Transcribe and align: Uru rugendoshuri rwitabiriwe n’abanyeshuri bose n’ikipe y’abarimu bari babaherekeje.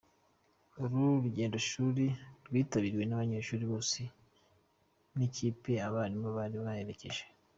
Uru 0.83 0.99
rugendoshuri 1.23 2.05
rwitabiriwe 2.45 3.03
n’abanyeshuri 3.05 3.63
bose 3.71 3.99
n’ikipe 5.15 5.69
y’abarimu 5.79 6.27
bari 6.37 6.55
babaherekeje. 6.59 7.23